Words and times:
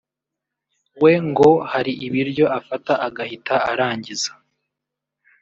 we 1.01 1.13
ngo 1.29 1.49
hari 1.71 1.91
ibiryo 2.05 2.45
afata 2.59 2.93
agahita 3.07 3.55
arangiza 3.71 4.31